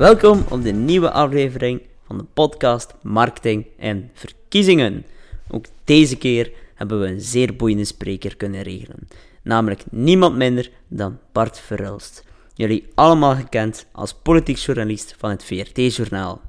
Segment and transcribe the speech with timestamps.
[0.00, 5.06] Welkom op de nieuwe aflevering van de podcast Marketing en Verkiezingen.
[5.48, 9.08] Ook deze keer hebben we een zeer boeiende spreker kunnen regelen,
[9.42, 12.24] namelijk niemand minder dan Bart Verhulst.
[12.54, 16.40] Jullie allemaal gekend als politiek journalist van het VRT-journaal.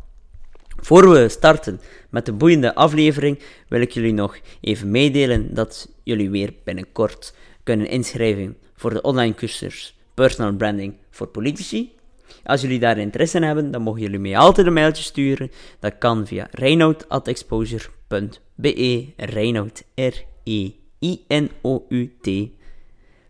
[0.81, 1.79] Voor we starten
[2.09, 7.89] met de boeiende aflevering, wil ik jullie nog even meedelen dat jullie weer binnenkort kunnen
[7.89, 11.99] inschrijven voor de online cursus Personal Branding voor Politici.
[12.43, 15.51] Als jullie daar interesse in hebben, dan mogen jullie mij altijd een mailtje sturen.
[15.79, 20.69] Dat kan via reinoud.exposure.be Reinoud, R-E-I-N-O-U-T.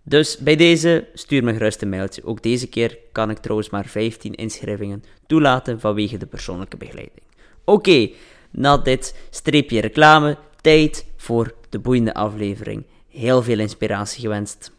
[0.04, 2.26] Dus bij deze, stuur me gerust een mailtje.
[2.26, 7.22] Ook deze keer kan ik trouwens maar 15 inschrijvingen toelaten vanwege de persoonlijke begeleiding.
[7.66, 8.10] Oké,
[8.52, 12.86] na dit streepje reclame, tijd voor de boeiende aflevering.
[13.10, 14.71] Heel veel inspiratie gewenst.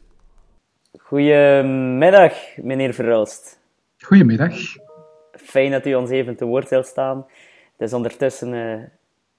[0.99, 3.62] Goedemiddag, meneer Verhulst.
[4.03, 4.55] Goedemiddag.
[5.33, 7.27] Fijn dat u ons even te woord wilt staan.
[7.77, 8.83] Het is ondertussen uh,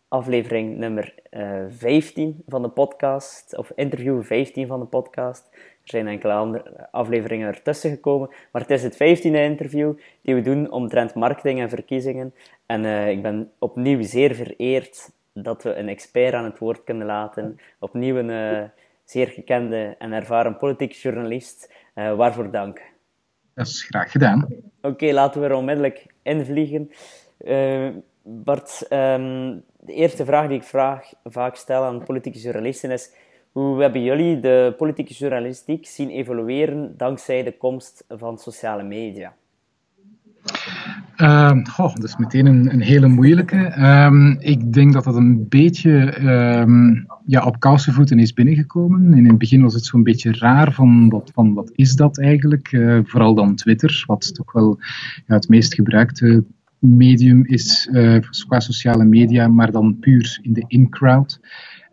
[0.08, 5.50] aflevering nummer uh, eh, 15 van de podcast, of interview 15 van de podcast.
[5.54, 10.42] Er zijn enkele andere afleveringen ertussen gekomen, maar het is het 15e interview die we
[10.42, 12.34] doen omtrent marketing en verkiezingen.
[12.66, 17.08] En uh, ik ben opnieuw zeer vereerd dat we een expert aan het woord kunnen
[17.08, 17.60] laten.
[17.80, 18.70] Opnieuw een
[19.04, 21.74] zeer gekende en ervaren politiek journalist.
[21.94, 22.93] waarvoor dank.
[23.54, 24.48] Dat is graag gedaan.
[24.82, 26.92] Oké, laten we er onmiddellijk invliegen.
[27.46, 27.90] Uh,
[28.22, 33.12] Bart, um, de eerste vraag die ik vraag, vaak stel aan politieke journalisten is:
[33.52, 39.36] hoe hebben jullie de politieke journalistiek zien evolueren dankzij de komst van sociale media?
[41.18, 43.82] Uh, dat is meteen een, hele moeilijke.
[44.06, 46.20] Um, ik denk dat dat een beetje
[46.60, 49.14] um, ja, op kousenvoeten is binnengekomen.
[49.14, 52.72] In het begin was het zo'n beetje raar van wat, van wat is dat eigenlijk?
[52.72, 54.78] Uh, vooral dan Twitter, wat toch wel
[55.28, 56.44] ja, het meest gebruikte
[56.80, 61.40] medium is uh, qua sociale media, maar dan puur in de in-crowd.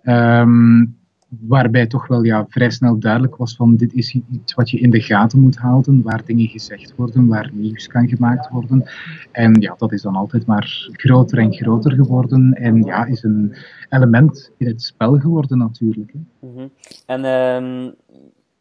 [0.05, 0.99] Um,
[1.39, 4.91] waarbij toch wel ja, vrij snel duidelijk was van dit is iets wat je in
[4.91, 8.85] de gaten moet houden, waar dingen gezegd worden, waar nieuws kan gemaakt worden.
[9.33, 13.55] En ja, dat is dan altijd maar groter en groter geworden en ja, is een
[13.89, 16.13] element in het spel geworden natuurlijk.
[16.13, 16.49] Hè.
[16.49, 16.71] -hmm.
[17.07, 17.95] En um,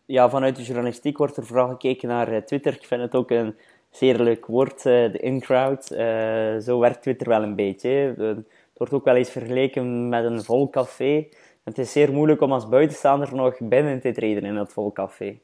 [0.05, 2.73] ja, vanuit de journalistiek wordt er vooral gekeken naar eh, Twitter.
[2.73, 3.55] Ik vind het ook een
[3.89, 5.91] zeer leuk woord, uh, de in-crowd.
[5.91, 7.89] Uh, zo werkt Twitter wel een beetje.
[8.17, 8.47] Het
[8.77, 11.27] wordt ook wel eens vergeleken met een vol café.
[11.69, 15.37] Het is zeer moeilijk om als buitenstaander nog binnen te treden in dat vol café.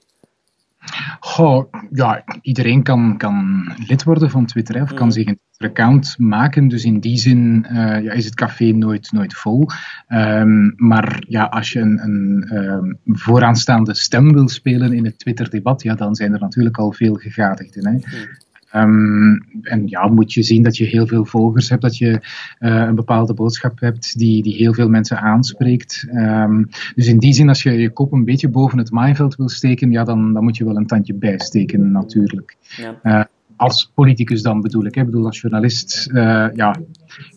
[1.19, 5.11] Goh, ja, iedereen kan, kan lid worden van Twitter, of kan mm.
[5.11, 6.67] zich een account maken.
[6.67, 9.67] Dus in die zin uh, ja, is het café nooit, nooit vol.
[10.07, 15.83] Um, maar ja, als je een, een um, vooraanstaande stem wil spelen in het Twitter-debat,
[15.83, 17.85] ja, dan zijn er natuurlijk al veel gegadigden.
[17.85, 17.91] Hè.
[17.91, 18.43] Mm.
[18.75, 22.19] Um, en ja, moet je zien dat je heel veel volgers hebt, dat je
[22.59, 26.07] uh, een bepaalde boodschap hebt die, die heel veel mensen aanspreekt.
[26.13, 29.49] Um, dus in die zin, als je je kop een beetje boven het maaiveld wil
[29.49, 32.57] steken, ja, dan, dan moet je wel een tandje bijsteken natuurlijk.
[33.01, 33.29] Ja.
[33.57, 34.95] Als politicus dan bedoel ik.
[34.95, 36.75] Ik bedoel, als journalist uh, ja,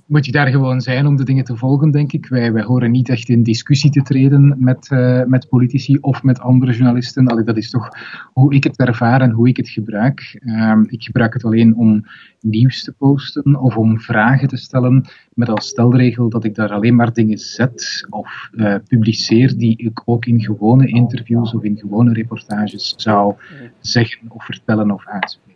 [0.07, 2.27] moet je daar gewoon zijn om de dingen te volgen, denk ik.
[2.27, 6.41] Wij, wij horen niet echt in discussie te treden met, uh, met politici of met
[6.41, 7.27] andere journalisten.
[7.27, 7.89] Allee, dat is toch
[8.33, 10.41] hoe ik het ervaar en hoe ik het gebruik.
[10.45, 12.05] Uh, ik gebruik het alleen om
[12.41, 16.97] nieuws te posten of om vragen te stellen, met als stelregel dat ik daar alleen
[16.97, 22.13] maar dingen zet of uh, publiceer die ik ook in gewone interviews of in gewone
[22.13, 23.35] reportages zou
[23.81, 25.48] zeggen of vertellen of uitspreken.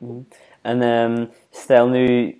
[0.00, 0.18] Mhm.
[0.62, 2.38] En um, stel nu,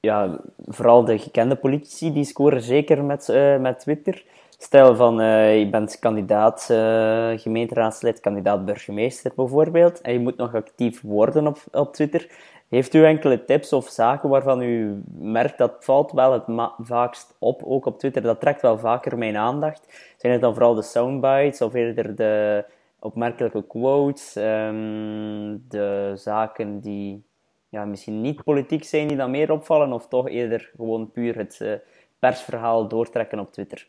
[0.00, 4.24] ja, vooral de gekende politici, die scoren zeker met, uh, met Twitter.
[4.58, 10.54] Stel van, uh, je bent kandidaat uh, gemeenteraadslid, kandidaat burgemeester bijvoorbeeld, en je moet nog
[10.54, 12.28] actief worden op, op Twitter.
[12.68, 16.44] Heeft u enkele tips of zaken waarvan u merkt dat valt wel het
[16.78, 20.14] vaakst op, ook op Twitter, dat trekt wel vaker mijn aandacht?
[20.16, 22.64] Zijn het dan vooral de soundbites of eerder de,
[23.06, 27.24] opmerkelijke quotes, um, de zaken die
[27.68, 31.58] ja, misschien niet politiek zijn, die dan meer opvallen, of toch eerder gewoon puur het
[31.62, 31.74] uh,
[32.18, 33.88] persverhaal doortrekken op Twitter?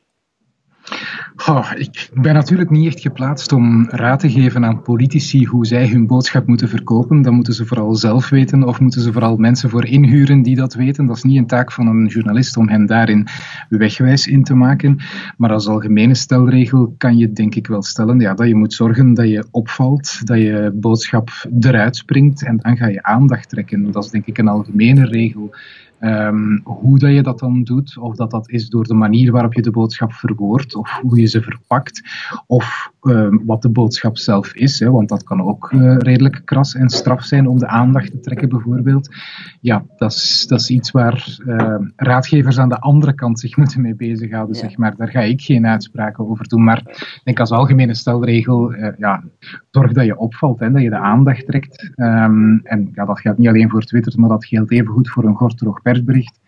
[1.45, 5.87] Oh, ik ben natuurlijk niet echt geplaatst om raad te geven aan politici hoe zij
[5.87, 7.21] hun boodschap moeten verkopen.
[7.21, 10.73] Dat moeten ze vooral zelf weten of moeten ze vooral mensen voor inhuren die dat
[10.73, 11.05] weten.
[11.05, 13.27] Dat is niet een taak van een journalist om hen daarin
[13.69, 14.97] wegwijs in te maken.
[15.37, 19.13] Maar als algemene stelregel kan je denk ik wel stellen ja, dat je moet zorgen
[19.13, 21.29] dat je opvalt, dat je boodschap
[21.59, 23.91] eruit springt en dan ga je aandacht trekken.
[23.91, 25.55] Dat is denk ik een algemene regel
[25.99, 29.53] Um, hoe dat je dat dan doet, of dat dat is door de manier waarop
[29.53, 32.01] je de boodschap verwoordt, of hoe je ze verpakt,
[32.47, 36.75] of ehm, wat de boodschap zelf is, hè, want dat kan ook uh, redelijk kras
[36.75, 39.15] en straf zijn om de aandacht te trekken, bijvoorbeeld.
[39.61, 43.81] Ja, dat is, dat is iets waar uh, raadgevers aan de andere kant zich moeten
[43.81, 44.61] mee bezighouden, ja.
[44.61, 44.95] zeg maar.
[44.95, 49.23] Daar ga ik geen uitspraken over doen, maar ik denk als algemene stelregel, uh, ja,
[49.71, 51.91] zorg dat je opvalt, hè, dat je de aandacht trekt.
[51.95, 55.23] Um, en ja, dat geldt niet alleen voor Twitter, maar dat geldt even goed voor
[55.23, 56.39] een gortroog persbericht.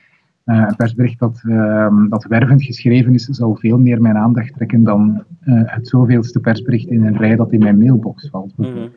[0.50, 5.24] Een persbericht dat, uh, dat wervend geschreven is, zal veel meer mijn aandacht trekken dan
[5.44, 8.54] uh, het zoveelste persbericht in een rij dat in mijn mailbox valt.
[8.56, 8.90] -hmm.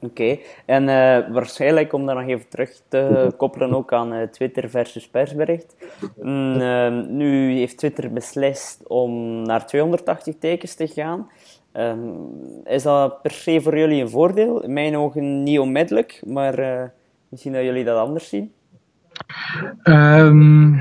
[0.00, 5.08] Oké, en uh, waarschijnlijk om daar nog even terug te koppelen ook aan Twitter versus
[5.08, 5.76] persbericht.
[6.22, 11.28] Mm, uh, nu heeft Twitter beslist om naar 280 tekens te gaan.
[11.72, 12.30] Um,
[12.64, 14.62] is dat per se voor jullie een voordeel?
[14.62, 16.92] In mijn ogen niet onmiddellijk, maar
[17.28, 18.52] misschien dat jullie dat anders zien.
[19.84, 20.80] Um,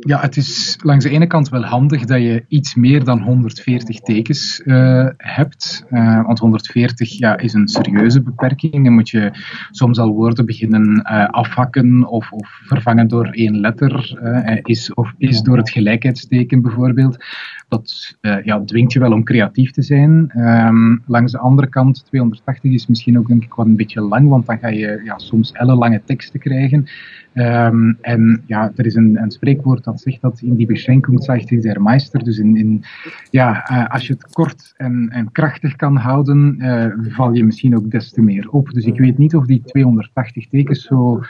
[0.00, 4.00] ja, het is langs de ene kant wel handig dat je iets meer dan 140
[4.00, 5.84] tekens uh, hebt.
[5.90, 8.84] Uh, want 140 ja, is een serieuze beperking.
[8.84, 9.30] Dan moet je
[9.70, 14.18] soms al woorden beginnen uh, afhakken of, of, vervangen door één letter.
[14.62, 17.24] is of is door het gelijkheidsteken bijvoorbeeld.
[17.68, 20.32] Dat ja, dwingt je wel om creatief te zijn.
[20.36, 24.28] Um, langs de andere kant, 280 is misschien ook denk ik wat een beetje lang,
[24.28, 26.86] want dan ga je ja, soms ellenlange teksten krijgen.
[27.34, 31.62] Um, en ja, er is een, een, spreekwoord dat zegt dat in die beschenking is
[31.62, 32.24] der Meister.
[32.24, 32.84] Dus in, in,
[33.30, 37.76] ja, uh, als je het kort en, en krachtig kan houden, uh, val je misschien
[37.76, 38.70] ook des te meer op.
[38.70, 41.20] Dus ik weet niet of die 280 tekens zo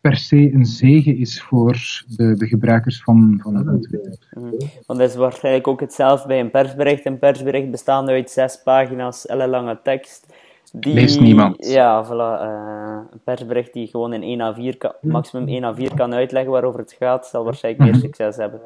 [0.00, 4.18] per se een zegen is voor de, de gebruikers van, van Twitter.
[4.30, 4.50] Mm.
[4.86, 7.06] Want dat is waarschijnlijk ook hetzelfde bij een persbericht.
[7.06, 10.26] Een persbericht bestaande uit zes pagina's, lange tekst.
[10.72, 11.66] Die, Leest niemand.
[11.66, 12.42] Ja, voilà.
[12.42, 16.80] Uh, een persbericht die gewoon in 1 A4 kan, maximum 1 A4 kan uitleggen waarover
[16.80, 18.60] het gaat, zal waarschijnlijk meer succes hebben.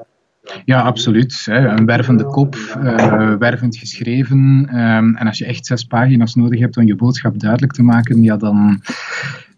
[0.64, 1.46] Ja, absoluut.
[1.48, 4.38] Een wervende kop, uh, wervend geschreven.
[4.72, 8.22] Um, en als je echt zes pagina's nodig hebt om je boodschap duidelijk te maken,
[8.22, 8.82] ja, dan,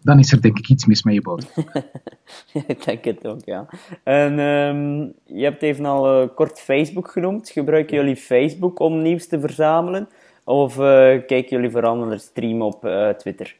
[0.01, 1.83] dan is er denk ik iets mis met je boodschap.
[2.67, 3.65] ik denk het ook, ja.
[4.03, 7.49] En um, je hebt even al uh, kort Facebook genoemd.
[7.49, 10.07] Gebruiken jullie Facebook om nieuws te verzamelen?
[10.43, 10.83] Of uh,
[11.27, 13.55] kijken jullie vooral naar de stream op uh, Twitter?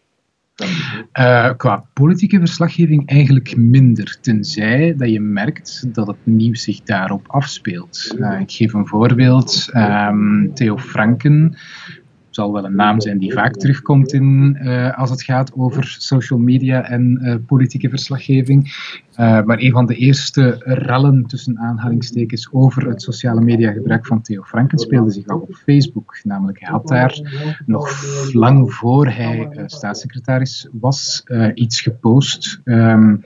[1.19, 7.27] Uh, qua politieke verslaggeving eigenlijk minder, tenzij dat je merkt dat het nieuws zich daarop
[7.27, 8.15] afspeelt.
[8.39, 9.69] ik geef een voorbeeld.
[9.73, 11.57] Um, Theo Franken
[12.31, 16.39] zal wel een naam zijn die vaak terugkomt in, uh, als het gaat over social
[16.39, 18.63] media en uh, politieke verslaggeving.
[19.11, 24.21] Uh, maar een van de eerste rellen tussen aanhalingstekens over het sociale media gebruik van
[24.21, 26.19] Theo Franken speelde zich af op Facebook.
[26.23, 27.19] Namelijk, hij had daar
[27.65, 28.03] nog
[28.33, 31.23] lang voor hij staatssecretaris was
[31.53, 33.23] iets gepost um,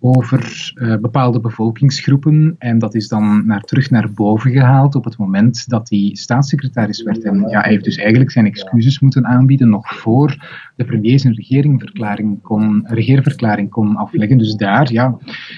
[0.00, 2.54] over uh, bepaalde bevolkingsgroepen.
[2.58, 7.02] En dat is dan naar, terug naar boven gehaald op het moment dat hij staatssecretaris
[7.02, 7.22] werd.
[7.22, 10.46] En ja, hij heeft dus eigenlijk zijn excuses moeten aanbieden nog voor
[10.76, 14.38] de premier zijn regeringverklaring kon, regeerverklaring kon afleggen.
[14.38, 15.16] Dus daar ja,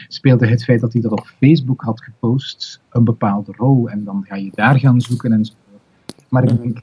[0.08, 3.88] speelde het feit dat hij dat op Facebook had gepost een bepaalde rol.
[3.90, 5.52] En dan ga je daar gaan zoeken en zo.
[6.28, 6.80] Maar ik denk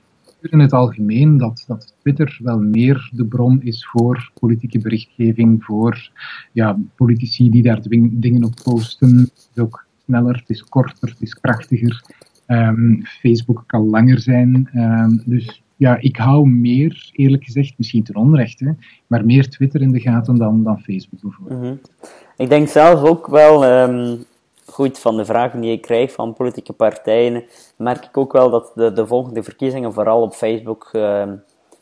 [0.50, 6.12] in het algemeen dat, dat Twitter wel meer de bron is voor politieke berichtgeving, voor
[6.52, 9.18] ja, politici die daar dingen op posten.
[9.18, 12.04] Het is ook sneller, het is korter, het is krachtiger.
[12.48, 14.70] Um, Facebook kan langer zijn.
[14.76, 18.76] Um, dus ja, ik hou meer, eerlijk gezegd, misschien ten onrechte,
[19.08, 21.62] maar meer Twitter in de gaten dan, dan Facebook bijvoorbeeld.
[21.62, 21.80] -hmm.
[22.38, 24.18] Ik denk zelf ook wel, um,
[24.78, 27.44] goed, van de vragen die ik krijg van politieke partijen,
[27.76, 31.32] merk ik ook wel dat de, de volgende verkiezingen vooral op Facebook uh,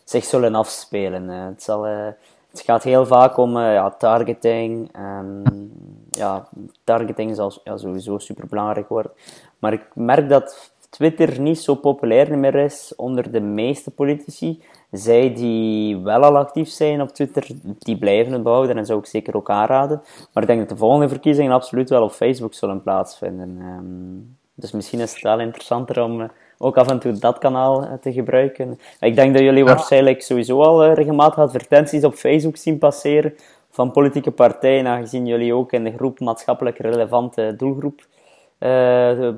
[0.03, 1.29] zich zullen afspelen.
[1.29, 2.07] Uh, het, zal, uh,
[2.51, 4.89] het gaat heel vaak om ja, targeting.
[4.97, 5.71] Um,
[6.09, 6.47] ja,
[6.83, 9.11] targeting is al, ja, sowieso super belangrijk worden.
[9.59, 14.63] Maar ik merk dat Twitter niet zo populair meer is onder de meeste politici.
[14.97, 17.47] Zij die wel al actief zijn op Twitter,
[17.79, 20.01] die blijven het behouden en zou ik zeker ook aanraden.
[20.33, 23.59] Maar ik denk dat de volgende verkiezingen absoluut wel op Facebook zullen plaatsvinden.
[23.61, 27.83] Um, dus misschien is het wel interessanter om uh, ook af en toe dat kanaal
[27.83, 28.79] uh, te gebruiken.
[28.99, 29.69] Ik denk dat jullie ja.
[29.69, 33.33] waarschijnlijk sowieso al uh, regelmatig advertenties op Facebook zien passeren
[33.69, 38.07] van politieke partijen, aangezien jullie ook in de groep maatschappelijk relevante doelgroep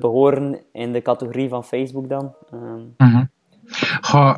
[0.00, 2.34] behoren in de categorie van Facebook dan.
[2.54, 3.30] Um, mm -hmm.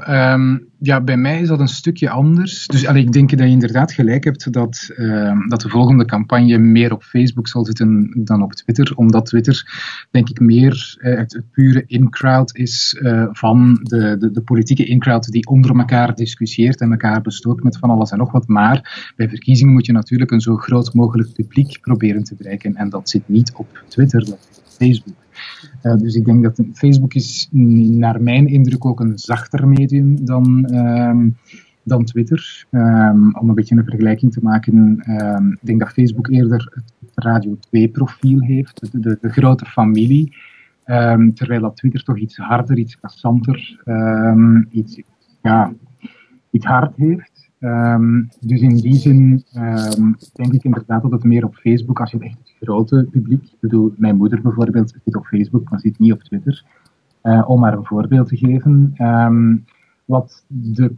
[0.09, 2.67] Um, ja, bij mij is dat een stukje anders.
[2.67, 6.93] Dus ik denk dat je inderdaad gelijk hebt dat, uh, dat de volgende campagne meer
[6.93, 8.93] op Facebook zal zitten dan op Twitter.
[8.95, 9.65] Omdat Twitter,
[10.11, 15.31] denk ik, meer uh, het, pure in-crowd is uh, van de, de, de, politieke in-crowd
[15.31, 18.49] die onder elkaar discussieert en elkaar bestookt met van alles en nog wat.
[18.49, 22.77] Maar bij verkiezingen moet je natuurlijk een zo groot mogelijk publiek proberen te bereiken.
[22.77, 25.20] En dat zit niet op Twitter, dat zit op Facebook.
[25.83, 30.65] Uh, dus ik denk dat Facebook is naar mijn indruk ook een zachter medium dan,
[30.65, 31.29] ehm,
[31.83, 32.67] dan Twitter.
[32.71, 37.13] Um, om een beetje een vergelijking te maken, um, ik denk dat Facebook eerder het
[37.15, 40.37] Radio 2-profiel heeft, de, de, grote familie.
[41.35, 43.83] terwijl dat Twitter toch iets harder, iets kassanter,
[44.71, 45.01] iets,
[45.43, 45.73] ja,
[46.51, 47.51] iets hard heeft.
[48.41, 49.45] Dus in die zin
[50.33, 53.95] denk ik inderdaad dat het meer op Facebook, als je echt grote publiek, ik bedoel,
[53.97, 56.65] mijn moeder bijvoorbeeld zit op Facebook, maar zit niet op Twitter,
[57.23, 58.95] uh, om maar een voorbeeld te geven.
[58.99, 59.65] Um,
[60.05, 60.95] wat de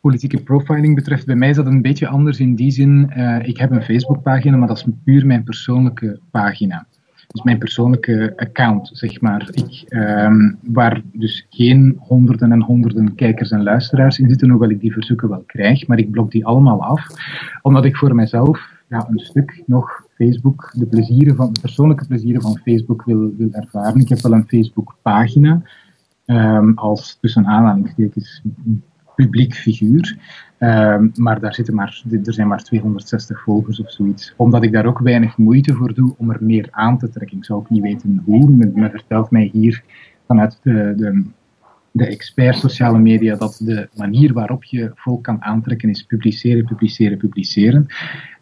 [0.00, 3.56] politieke profiling betreft, bij mij is dat een beetje anders in die zin, uh, ik
[3.56, 6.86] heb een Facebookpagina, maar dat is puur mijn persoonlijke pagina
[7.32, 9.48] is mijn persoonlijke account, zeg maar.
[9.52, 14.80] Ik, um, waar dus geen honderden en honderden kijkers en luisteraars in zitten, hoewel ik
[14.80, 17.06] die verzoeken wel krijg, maar ik blok die allemaal af,
[17.62, 22.42] omdat ik voor mezelf ja, een stuk nog Facebook, de, plezieren van, de persoonlijke plezieren
[22.42, 24.00] van Facebook wil, ervaren.
[24.00, 25.62] Ik heb wel een Facebook-pagina,
[26.26, 28.42] um, als tussen aanhalingstekens
[29.14, 30.18] publiek figuur.
[30.58, 34.34] Ehm, maar daar zitten maar, er zijn maar 260 volgers of zoiets.
[34.36, 37.36] Omdat ik daar ook weinig moeite voor doe om er meer aan te trekken.
[37.36, 38.50] Ik zou ook niet weten hoe.
[38.50, 39.84] Men, vertelt mij hier
[40.26, 41.24] vanuit de, de,
[41.92, 47.18] de expert sociale media dat de manier waarop je volk kan aantrekken is publiceren, publiceren,
[47.18, 47.86] publiceren.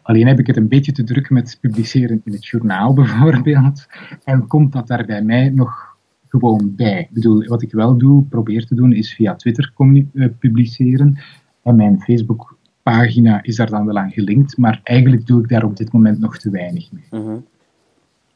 [0.02, 3.86] Alleen heb ik het een beetje te druk met publiceren in het journaal bijvoorbeeld.
[4.24, 5.96] En komt dat daar bij mij nog
[6.28, 7.00] gewoon bij.
[7.00, 11.18] Ik bedoel, wat ik wel doe, probeer te doen, is via Twitter uh, publiceren.
[11.62, 15.76] En mijn Facebook-pagina is daar dan wel aan gelinkt, maar eigenlijk doe ik daar op
[15.76, 17.22] dit moment nog te weinig mee.
[17.22, 17.36] Mhm.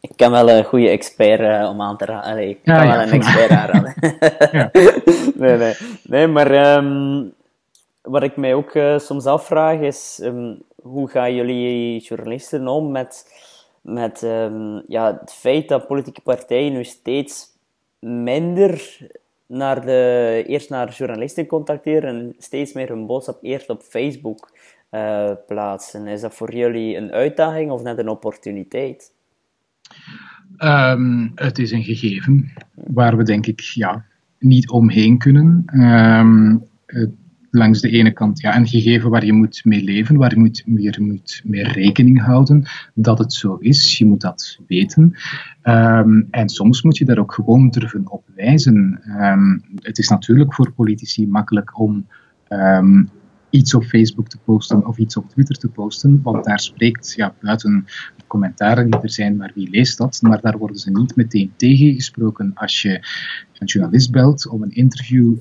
[0.05, 2.49] Ik kan wel een goede expert uh, om aan te raden.
[2.49, 3.95] Ik kan wel een expert aanraden.
[5.43, 5.75] nee, nee.
[6.03, 7.35] nee, maar um,
[8.03, 13.35] wat ik mij ook uh, soms afvraag is, um, hoe gaan jullie journalisten om met,
[13.81, 17.47] met um, ja, het feit dat politieke partijen nu steeds
[17.99, 18.99] minder
[19.47, 24.51] naar de, eerst naar journalisten contacteren en steeds meer hun boodschap eerst op Facebook
[24.91, 26.07] uh, plaatsen.
[26.07, 29.13] Is dat voor jullie een uitdaging of net een opportuniteit?
[30.59, 34.05] Um, het is een gegeven waar we denk ik ja,
[34.39, 35.65] niet omheen kunnen.
[35.75, 36.63] Um,
[37.51, 40.63] langs de ene kant ja, een gegeven waar je moet mee leven, waar je moet,
[40.67, 42.65] meer moet mee rekening houden
[42.95, 43.99] dat het zo is.
[43.99, 45.15] Je moet dat weten.
[45.63, 49.01] Um, en soms moet je daar ook gewoon durven op wijzen.
[49.83, 52.07] Het is natuurlijk voor politici makkelijk om
[53.55, 57.35] iets op Facebook te posten of iets op Twitter te posten, want daar spreekt ja,
[57.41, 57.85] buiten
[58.27, 60.23] commentaren die er zijn, maar wie leest dat?
[60.23, 62.93] Maar daar worden ze niet meteen tegengesproken als je
[63.59, 65.37] een journalist belt om een interview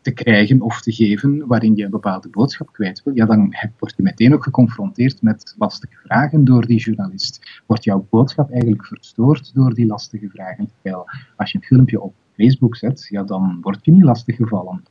[0.00, 3.94] te krijgen of te geven waarin je een bepaalde boodschap kwijt wil, ja, dan word
[3.96, 7.62] je meteen ook geconfronteerd met lastige vragen door die journalist.
[7.66, 10.70] Wordt jouw boodschap eigenlijk verstoord door die lastige vragen?
[10.82, 11.04] Terwijl
[11.36, 14.82] als je een filmpje op Facebook zet, ja, dan word je niet lastig gevallen.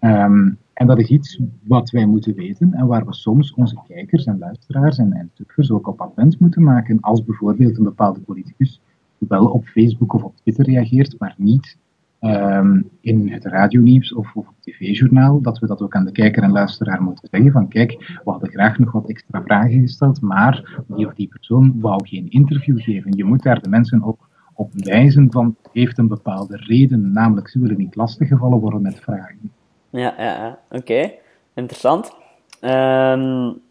[0.00, 4.24] Um, en dat is iets wat wij moeten weten en waar we soms onze kijkers
[4.24, 7.00] en luisteraars en, en tukkers ook op attent moeten maken.
[7.00, 8.80] Als bijvoorbeeld een bepaalde politicus
[9.18, 11.76] wel op Facebook of op Twitter reageert, maar niet
[12.20, 16.42] um, in het radionieuws of, of op tv-journaal, dat we dat ook aan de kijker
[16.42, 17.90] en luisteraar moeten zeggen van kijk,
[18.24, 22.30] we hadden graag nog wat extra vragen gesteld, maar die of die persoon wou geen
[22.30, 23.16] interview geven.
[23.16, 27.58] Je moet daar de mensen ook op wijzen van heeft een bepaalde reden, namelijk ze
[27.58, 29.50] willen niet lastiggevallen worden met vragen.
[29.94, 31.12] Ja, ja, oké.
[31.54, 32.12] Interessant.
[32.60, 33.62] Um,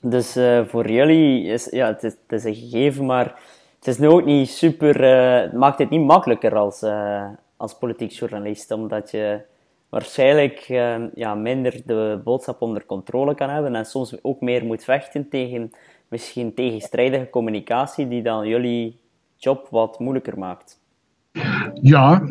[0.00, 3.24] dus uh, voor jullie is ja, het, is, een gegeven, maar
[3.78, 5.00] het is nu ook niet super.
[5.00, 9.40] Uh, het maakt het niet makkelijker als, uh, als politiek journalist, omdat je
[9.88, 14.84] waarschijnlijk uh, ja, minder de boodschap onder controle kan hebben en soms ook meer moet
[14.84, 15.72] vechten tegen
[16.08, 18.98] misschien tegenstrijdige communicatie die dan jullie
[19.36, 20.80] job wat moeilijker maakt.
[21.82, 22.22] Ja,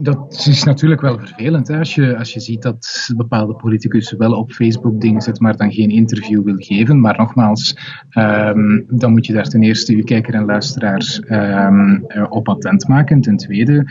[0.00, 1.70] dat is natuurlijk wel vervelend?
[1.70, 5.72] Als, je, als je ziet dat bepaalde politicus wel op Facebook dingen zet, maar dan
[5.72, 7.00] geen interview wil geven.
[7.00, 7.76] Maar nogmaals,
[8.18, 13.20] um, dan moet je daar ten eerste je kijker en luisteraars um, op attent maken.
[13.20, 13.90] Ten tweede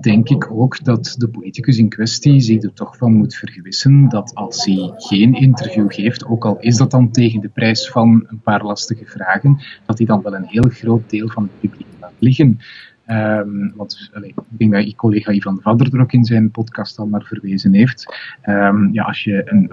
[0.00, 4.34] denk ik ook dat de politicus in kwestie zich er toch van moet vergewissen dat
[4.34, 8.40] als hij geen interview geeft, ook al is dat dan tegen de prijs van een
[8.40, 12.12] paar lastige vragen, dat hij dan wel een heel groot deel van het publiek laat
[12.18, 12.58] liggen.
[13.06, 17.06] Um, want ik denk dat je collega Ivan Vadder er ook in zijn podcast al
[17.06, 18.16] naar verwezen heeft.
[18.44, 19.70] Um, ja, als je een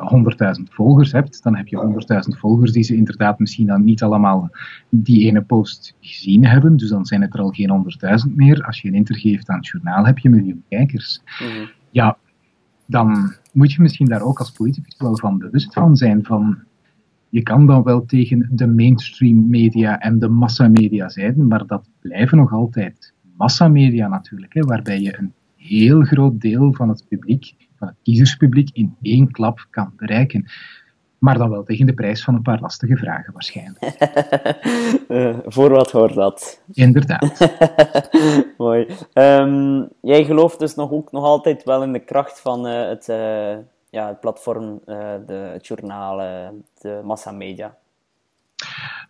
[0.68, 4.50] 100.000 volgers hebt, dan heb je 100.000 volgers die ze inderdaad misschien dan niet allemaal
[4.90, 6.78] die ene post gezien hebben.
[6.78, 7.86] Dus dan zijn het er al geen
[8.28, 8.64] 100.000 meer.
[8.64, 11.22] Als je een interview geeft aan het journaal, heb je een miljoen kijkers.
[11.40, 12.18] Mm Ja,
[12.86, 16.58] dan moet je misschien daar ook als politicus wel van bewust van zijn van
[17.32, 22.38] je kan dan wel tegen de mainstream media en de massamedia zijn, maar dat blijven
[22.38, 27.88] nog altijd massamedia natuurlijk, hè, waarbij je een heel groot deel van het publiek, van
[27.88, 30.46] het kiezerspubliek, in één klap kan bereiken.
[31.18, 33.96] Maar dan wel tegen de prijs van een paar lastige vragen waarschijnlijk.
[35.08, 36.62] uh, voor wat hoort dat?
[36.72, 37.50] Inderdaad.
[38.58, 38.88] Mooi.
[39.14, 43.08] Um, jij gelooft dus nog, ook nog altijd wel in de kracht van uh, het,
[43.10, 43.56] uh,
[43.90, 44.82] ja, het platform,
[45.26, 46.18] de, het journaal,
[46.82, 47.76] de massamedia?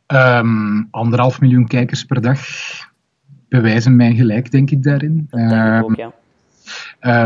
[0.08, 2.40] Um, anderhalf miljoen kijkers per dag
[3.52, 5.28] bewijzen mij gelijk, denk ik daarin.
[5.30, 6.14] Dat denk ik ook, ja.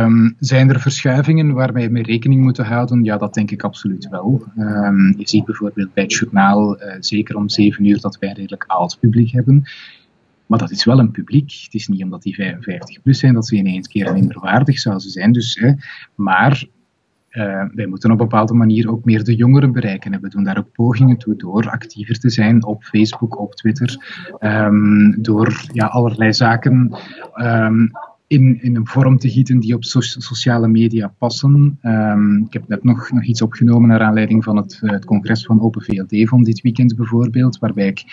[0.03, 3.03] Um, zijn er verschuivingen waar wij mee rekening moeten houden?
[3.03, 4.44] Ja, dat denk ik absoluut wel.
[4.58, 8.36] Um, je ziet bijvoorbeeld bij het journaal, uh, zeker om zeven uur, dat wij een
[8.36, 9.63] redelijk oud publiek hebben.
[10.46, 11.60] Maar dat is wel een publiek.
[11.63, 15.32] Het is niet omdat die 55 plus zijn dat ze ineens keer minderwaardig zouden zijn.
[15.32, 15.72] Dus, hè,
[16.15, 16.65] maar
[17.73, 20.13] wij moeten op een bepaalde manier ook meer de jongeren bereiken.
[20.13, 23.97] En we doen daar ook pogingen toe door actiever te zijn op Facebook, op Twitter,
[24.39, 26.97] um, door ja, allerlei zaken
[27.35, 27.91] um,
[28.27, 31.79] in, in een vorm te gieten die op so sociale media passen.
[31.82, 35.62] Um, ik heb net nog, nog iets opgenomen naar aanleiding van het, het congres van
[35.62, 38.03] Open VLD van dit weekend bijvoorbeeld, waarbij, ik,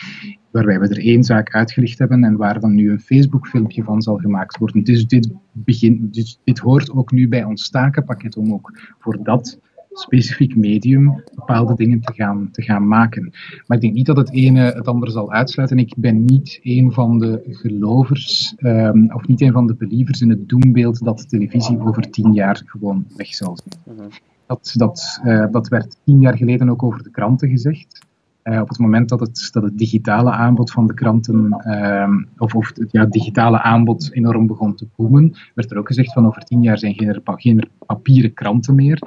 [0.50, 4.16] waarbij we er één zaak uitgelicht hebben en waar dan nu een Facebook-filmpje van zal
[4.16, 4.84] gemaakt worden.
[4.84, 9.60] Dus dit, begin, dus dit hoort ook nu bij ons takenpakket om ook voor dat
[9.92, 13.32] specifiek medium bepaalde dingen te gaan, te gaan maken.
[13.66, 15.78] Maar ik denk niet dat het ene het andere zal uitsluiten.
[15.78, 20.30] Ik ben niet een van de gelovers um, of niet een van de believers in
[20.30, 23.96] het doembeeld dat televisie over tien jaar gewoon weg zal zijn.
[23.96, 24.08] Mhm.
[24.46, 28.06] Dat, dat, uh, dat werd tien jaar geleden ook over de kranten gezegd.
[28.44, 32.08] Uh, op het moment dat het, dat het digitale aanbod van de kranten, uh,
[32.38, 36.26] of, of het ja, digitale aanbod enorm begon te boomen, werd er ook gezegd van
[36.26, 39.02] over tien jaar zijn geen, geen papieren kranten meer.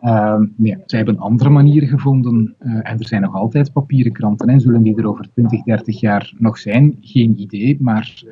[0.00, 4.48] Uh, nee, zij hebben andere manieren gevonden uh, en er zijn nog altijd papieren kranten.
[4.48, 6.98] En zullen die er over 20, 30 jaar nog zijn?
[7.00, 8.22] Geen idee, maar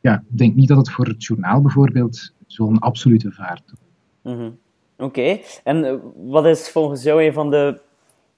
[0.00, 3.78] ja, ik denk niet dat het voor het journaal bijvoorbeeld zo'n absolute vaart is.
[4.22, 4.58] Mm -hmm.
[4.98, 7.80] Oké, en uh, wat is volgens jou een van de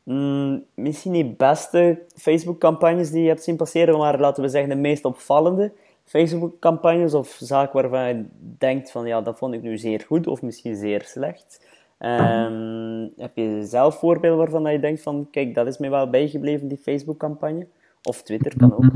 [0.02, 4.76] mm, misschien niet beste Facebook-campagnes die je hebt zien passeren, maar laten we zeggen de
[4.76, 5.72] meest opvallende
[6.04, 8.24] Facebook-campagnes of zaken waarvan je
[8.58, 11.66] denkt van ja, dat vond ik nu zeer goed of misschien zeer slecht?
[12.04, 16.68] Um, heb je zelf voorbeelden waarvan je denkt van, kijk, dat is mij wel bijgebleven,
[16.68, 17.66] die Facebook-campagne?
[18.02, 18.90] Of Twitter kan ook.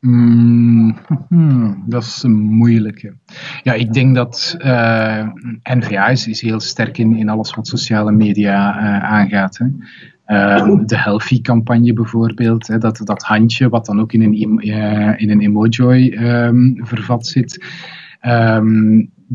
[0.00, 0.98] Mm,
[1.28, 3.16] hmm, dat is een moeilijke.
[3.62, 5.28] Ja, ik denk dat uh, eh,
[5.62, 9.58] NVA is, heel sterk in, in alles wat sociale media uh, aangaat.
[9.58, 9.66] Hè.
[10.26, 15.30] Uh, de Healthy-campagne bijvoorbeeld, hè, dat, dat handje wat dan ook in een, uh, in
[15.30, 17.64] een emoji um, vervat zit.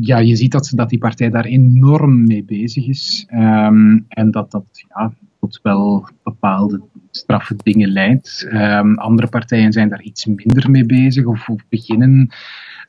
[0.00, 3.26] Ja, je ziet dat, dat die partij daar enorm mee bezig is.
[3.32, 6.80] Um, en dat dat ja, tot wel bepaalde
[7.10, 8.48] straffe dingen leidt.
[8.52, 12.28] Um, andere partijen zijn daar iets minder mee bezig of, of beginnen.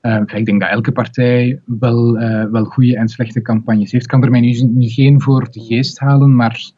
[0.02, 4.04] Uh, ik denk dat elke partij wel, uh, wel goede en slechte campagnes heeft.
[4.04, 6.72] Ik kan er mij nu, nu geen voor de geest halen, maar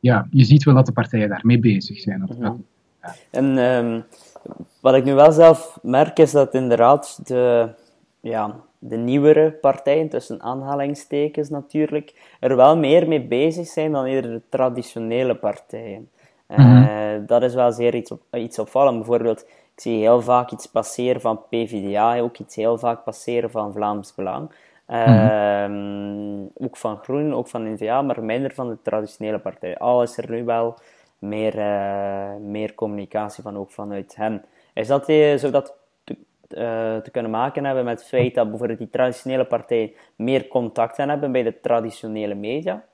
[0.00, 2.28] ja, je ziet wel dat de partijen daarmee bezig zijn.
[2.40, 2.56] Ja.
[3.30, 4.02] En um,
[4.80, 7.68] wat ik nu wel zelf merk is dat inderdaad de,
[8.20, 14.30] ja, de nieuwere partijen, tussen aanhalingstekens natuurlijk, er wel meer mee bezig zijn dan eerder
[14.30, 16.10] de traditionele partijen.
[16.46, 16.90] Mm
[17.26, 18.96] dat is wel zeer iets, op, iets opvallend.
[18.96, 23.72] Bijvoorbeeld, ik zie heel vaak iets passeren van PvdA, ook iets heel vaak passeren van
[23.72, 24.50] Vlaams Belang.
[24.86, 29.78] Mm ook van Groenen, ook van N-VA, maar minder van de traditionele partijen.
[29.78, 30.74] Al is er nu wel
[31.18, 34.44] meer, uh, meer communicatie van, ook vanuit hen.
[34.74, 35.74] Is dat, uh, zou dat
[36.52, 41.08] uh, te kunnen maken hebben met het feit dat bijvoorbeeld die traditionele partijen meer contacten
[41.08, 42.84] hebben bij de traditionele media?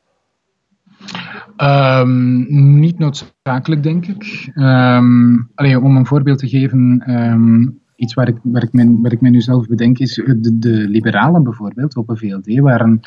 [1.57, 2.47] Um,
[2.81, 4.53] niet noodzakelijk, denk ik.
[4.55, 9.21] Um, allee, om een voorbeeld te geven, um, iets waar ik, waar, ik waar ik
[9.21, 13.01] me nu zelf bedenk, is de, de liberalen bijvoorbeeld, op een VLD, waren,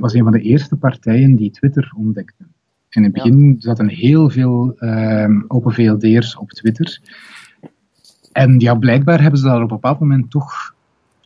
[0.00, 2.52] was een van de eerste partijen die Twitter ontdekten.
[2.88, 3.54] In het begin ja.
[3.58, 4.76] zaten heel veel
[5.48, 7.00] Open VLD'ers op Twitter.
[8.38, 10.74] En ja, blijkbaar hebben ze daar op een bepaald moment toch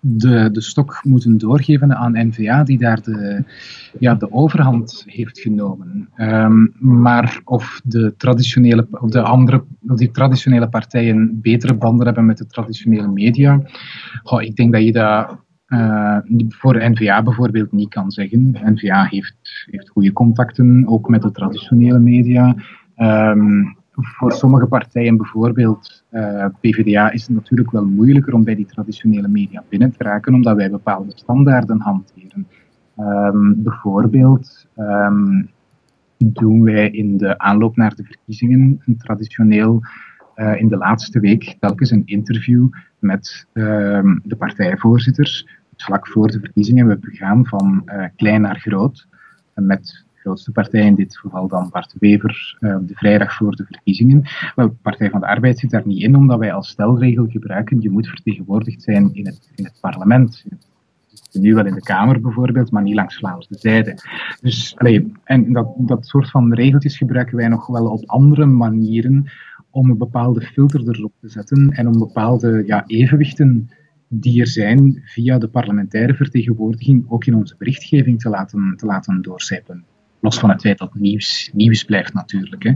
[0.01, 3.44] de, de stok moeten doorgeven aan NVA, die daar de,
[3.98, 6.09] ja, de overhand heeft genomen.
[6.16, 12.27] Um, maar of de traditionele, of de andere, of die traditionele partijen betere banden hebben
[12.27, 13.62] met de traditionele media,
[14.22, 15.37] oh, ik denk dat je dat
[15.68, 18.57] uh, voor NVA bijvoorbeeld niet kan zeggen.
[18.64, 22.57] NVA heeft, heeft goede contacten, ook met de traditionele media.
[22.96, 28.66] Um, voor sommige partijen, bijvoorbeeld eh, PvdA, is het natuurlijk wel moeilijker om bij die
[28.66, 32.46] traditionele media binnen te raken, omdat wij bepaalde standaarden hanteren.
[32.98, 35.50] Um, bijvoorbeeld um,
[36.16, 39.83] doen wij in de aanloop naar de verkiezingen een traditioneel
[40.37, 43.64] uh, in de laatste week telkens een interview met uh,
[44.22, 45.46] de partijvoorzitters.
[45.76, 49.07] Vlak voor de verkiezingen we gegaan van uh, klein naar groot.
[49.55, 54.23] Met grootste partij, in dit geval dan Bart Wever, de vrijdag voor de verkiezingen.
[54.55, 57.81] Maar de Partij van de Arbeid zit daar niet in, omdat wij als stelregel gebruiken,
[57.81, 60.45] je moet vertegenwoordigd zijn in het, in het parlement,
[61.33, 63.99] nu wel in de Kamer bijvoorbeeld, maar niet langs Vlaamse zijde.
[64.41, 69.31] Dus, allee, en dat, dat soort van regeltjes gebruiken wij nog wel op andere manieren
[69.71, 73.71] om een bepaalde filter erop te zetten en om bepaalde ja, evenwichten
[74.09, 79.21] die er zijn via de parlementaire vertegenwoordiging ook in onze berichtgeving te laten, te laten.
[80.23, 82.63] Los van het feit dat nieuws nieuws blijft natuurlijk.
[82.63, 82.75] Hè.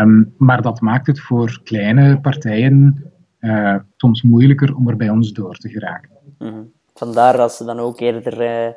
[0.00, 3.04] Um, maar dat maakt het voor kleine partijen
[3.40, 6.10] uh, soms moeilijker om er bij ons door te geraken.
[6.38, 8.40] Mm Vandaar dat ze dan ook eerder.
[8.40, 8.72] Uh...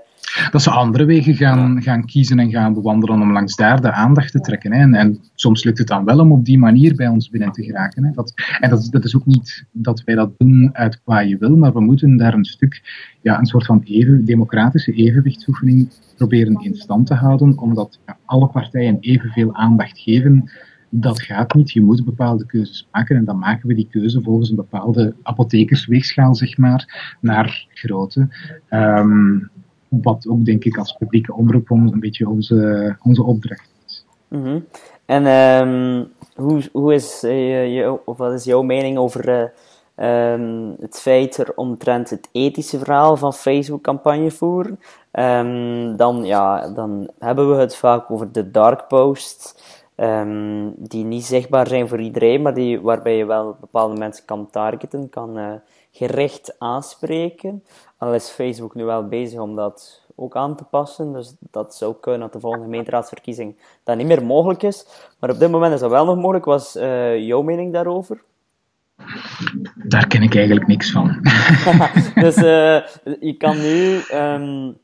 [0.51, 4.31] Dat ze andere wegen gaan, gaan kiezen en gaan bewandelen om langs daar de aandacht
[4.31, 4.73] te trekken.
[4.73, 4.79] Hè.
[4.79, 7.63] En, en, soms lukt het dan wel om op die manier bij ons binnen te
[7.63, 8.03] geraken.
[8.03, 8.11] Hè.
[8.11, 11.73] Dat, en dat, dat is ook niet dat wij dat doen uit je wil, maar
[11.73, 12.81] we moeten daar een stuk,
[13.21, 18.47] ja, een soort van even, democratische evenwichtsoefening proberen in stand te houden, omdat ja, alle
[18.47, 20.49] partijen evenveel aandacht geven
[20.89, 21.71] dat gaat niet.
[21.71, 26.35] Je moet bepaalde keuzes maken en dan maken we die keuze volgens een bepaalde apothekersweegschaal,
[26.35, 28.27] zeg maar, naar grootte.
[28.69, 29.49] Um,
[29.89, 34.05] wat ook, denk ik, als publieke omroep een beetje onze, onze opdracht is.
[34.27, 34.65] Mm.
[35.05, 40.99] En um, hoe, hoe is, uh, of wat is jouw mening over uh, um, het
[40.99, 44.79] feit er omtrent het ethische verhaal van Facebook-campagne voeren?
[45.97, 49.55] dan, ja, dan hebben we het vaak over de dark posts.
[49.99, 54.49] Um, die niet zichtbaar zijn voor iedereen, maar die, waarbij je wel bepaalde mensen kan
[54.49, 55.53] targeten, kan uh,
[55.91, 57.63] gericht aanspreken.
[57.97, 61.95] Al is Facebook nu wel bezig om dat ook aan te passen, dus dat zou
[62.01, 64.85] kunnen dat de volgende gemeenteraadsverkiezing dat niet meer mogelijk is.
[65.19, 66.45] Maar op dit moment is dat wel nog mogelijk.
[66.45, 68.21] Was uh, jouw mening daarover?
[69.75, 71.21] Daar ken ik eigenlijk niks van.
[72.23, 72.81] dus uh,
[73.19, 74.77] je kan nu um,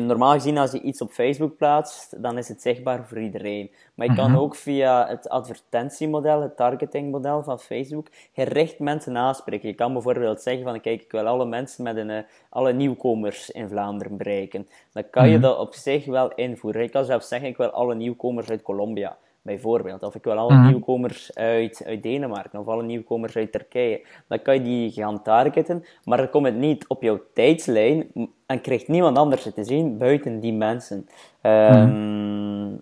[0.00, 3.70] normaal gezien, als je iets op Facebook plaatst, dan is het zichtbaar voor iedereen.
[3.94, 4.40] Maar je kan mhm.
[4.40, 9.68] ook via het advertentiemodel, het targetingmodel van Facebook, gericht mensen aanspreken.
[9.68, 13.50] Je kan bijvoorbeeld zeggen van, kijk, ik wil alle mensen met een, uh, alle nieuwkomers
[13.50, 14.68] in Vlaanderen bereiken.
[14.92, 15.42] Dan kan je mhm.
[15.42, 16.82] dat op zich wel invoeren.
[16.82, 20.02] Je kan zelfs zeggen, ik wil alle nieuwkomers uit Colombia bijvoorbeeld.
[20.02, 20.66] Of ik wil alle mhm.
[20.66, 24.06] nieuwkomers uit, uit Denemarken of alle nieuwkomers uit Turkije.
[24.28, 28.06] Dan kan je die gaan targeten, maar dan komt het niet op jouw tijdslijn
[28.46, 31.06] en krijgt niemand anders het te zien buiten die mensen.
[31.42, 32.80] Um...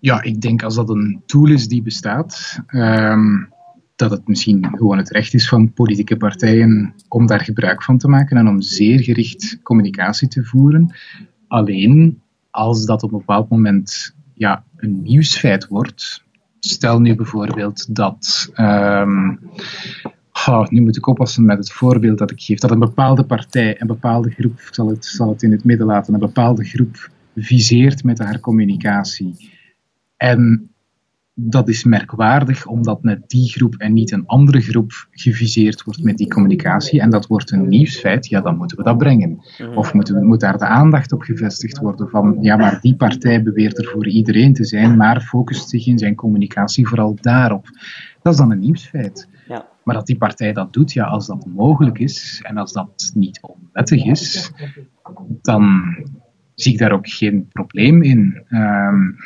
[0.00, 3.52] Ja, ik denk als dat een tool is die bestaat, um,
[3.96, 8.08] dat het misschien gewoon het recht is van politieke partijen om daar gebruik van te
[8.08, 10.94] maken en om zeer gericht communicatie te voeren.
[11.48, 16.24] Alleen als dat op een bepaald moment ja, een nieuwsfeit wordt.
[16.60, 18.52] Stel nu bijvoorbeeld dat.
[18.56, 19.40] Um,
[20.68, 22.58] nu moet ik oppassen met het voorbeeld dat ik geef.
[22.58, 26.14] Dat een bepaalde partij, een bepaalde groep, zal het, zal het in het midden laten,
[26.14, 29.50] een bepaalde groep viseert met haar communicatie.
[30.16, 30.70] En
[31.40, 36.16] dat is merkwaardig, omdat net die groep en niet een andere groep geviseerd wordt met
[36.16, 37.00] die communicatie.
[37.00, 39.44] En dat wordt een nieuwsfeit, ja, dan moeten we dat brengen.
[39.58, 39.76] Mhm.
[39.76, 43.42] Of moeten we, moet daar de aandacht op gevestigd worden van, ja, maar die partij
[43.42, 47.66] beweert er voor iedereen te zijn, maar focust zich in zijn communicatie vooral daarop.
[48.22, 49.28] Dat is dan een nieuwsfeit.
[49.48, 49.66] Ja.
[49.84, 53.40] Maar dat die partij dat doet, ja, als dat mogelijk is en als dat niet
[53.42, 54.52] onwettig is,
[55.42, 55.82] dan
[56.54, 58.42] zie ik daar ook geen probleem in.
[58.50, 59.16] Um,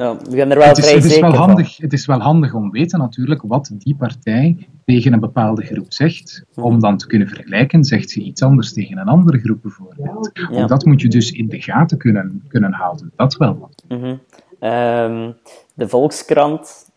[0.00, 2.54] ja, we gaan er wel het is, het is wel handig, Het is wel handig
[2.54, 7.06] om te weten natuurlijk wat die partij tegen een bepaalde groep zegt, om dan te
[7.06, 10.30] kunnen vergelijken, zegt ze iets anders tegen een andere groep bijvoorbeeld.
[10.50, 10.66] Ja.
[10.66, 13.70] Dat moet je dus in de gaten kunnen, kunnen houden, dat wel.
[13.88, 14.20] Mm -hmm.
[14.68, 15.34] um,
[15.74, 16.90] de Volkskrant,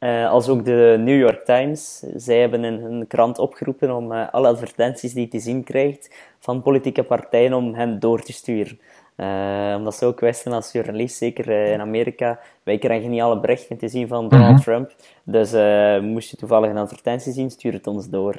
[0.00, 4.28] uh, als ook de New York Times, zij hebben in hun krant opgeroepen om uh,
[4.30, 8.78] alle advertenties die je te zien krijgt van politieke partijen, om hen door te sturen.
[9.16, 13.40] Uh, omdat ze ook wisten als journalist, zeker uh, in Amerika, wij krijgen niet alle
[13.40, 14.62] berichten te zien van Donald mm -hmm.
[14.62, 14.94] Trump.
[15.24, 18.36] Dus uh, moest je toevallig een advertentie zien, stuur het ons door.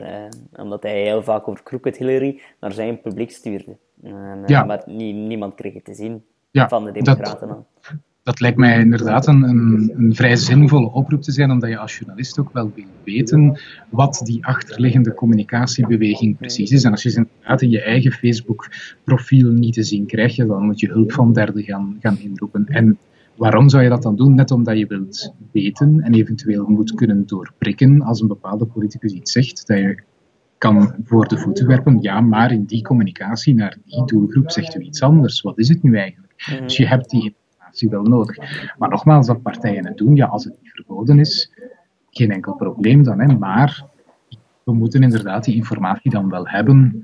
[0.55, 3.77] omdat hij heel vaak over Crooked Hillary naar zijn publiek stuurde.
[4.45, 4.63] ja.
[4.63, 7.47] Maar nie, niemand kreeg het te zien ja, van de Democraten.
[7.47, 7.57] Dat,
[8.27, 11.97] dat lijkt mij inderdaad een, een, een, vrij zinvolle oproep te zijn, omdat je als
[11.97, 13.59] journalist ook wel wil weten
[13.89, 16.83] wat die achterliggende communicatiebeweging precies is.
[16.83, 20.79] En als je ze inderdaad in je eigen Facebook-profiel niet te zien krijgt, dan moet
[20.79, 22.65] je hulp van derden gaan, gaan inroepen.
[22.65, 22.97] En
[23.35, 24.35] waarom zou je dat dan doen?
[24.35, 29.31] Net omdat je wilt weten en eventueel moet kunnen doorprikken als een bepaalde politicus iets
[29.31, 29.99] zegt, dat je
[30.57, 34.79] kan voor de voeten werpen, ja, maar in die communicatie naar die doelgroep zegt u
[34.79, 35.41] iets anders.
[35.41, 36.61] Wat is het nu eigenlijk?
[36.63, 37.35] Dus je hebt die
[37.71, 38.38] wel nodig.
[38.77, 41.51] Maar nogmaals, dat partijen het doen, ja, als het niet verboden is,
[42.10, 43.19] geen enkel probleem dan.
[43.19, 43.38] Hè.
[43.38, 43.86] Maar
[44.63, 47.03] we moeten inderdaad die informatie dan wel hebben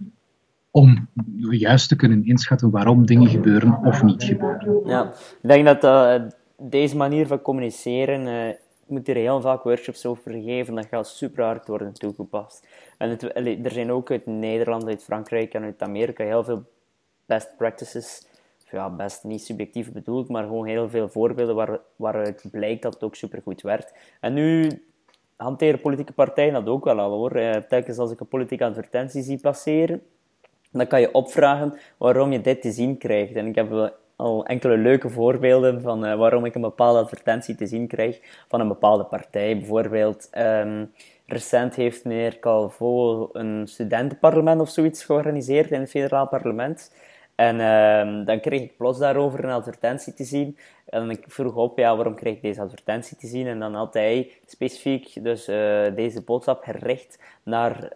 [0.71, 1.07] om
[1.49, 4.81] juist te kunnen inschatten waarom dingen gebeuren of niet gebeuren.
[4.85, 8.53] Ja, ik denk dat uh, deze manier van communiceren, uh,
[8.87, 12.67] moet er heel vaak workshops over geven, dat gaat super hard worden toegepast.
[12.97, 13.19] En
[13.63, 16.63] er zijn ook uit Nederland, uit Frankrijk en uit Amerika heel veel
[17.25, 18.27] best practices,
[18.73, 23.03] ja, best niet subjectief bedoeld, maar gewoon heel veel voorbeelden waar, waaruit blijkt dat het
[23.03, 23.93] ook super goed werkt.
[24.19, 24.69] En nu
[25.35, 27.37] hanteren politieke partijen dat ook wel al hoor.
[27.37, 30.01] Uh, telkens als ik een politieke advertentie zie passeren,
[30.71, 33.35] dan kan je opvragen waarom je dit te zien krijgt.
[33.35, 37.67] En ik heb al enkele leuke voorbeelden van uh, waarom ik een bepaalde advertentie te
[37.67, 39.57] zien krijg van een bepaalde partij.
[39.57, 40.91] Bijvoorbeeld, um,
[41.25, 46.91] recent heeft meneer Calvo een studentenparlement of zoiets georganiseerd in het federaal parlement.
[47.35, 50.57] En um, dan kreeg ik plots daarover een advertentie te zien.
[50.85, 53.47] En ik vroeg op, ja, waarom kreeg ik deze advertentie te zien?
[53.47, 57.91] En dan had hij specifiek dus, uh, deze boodschap gericht naar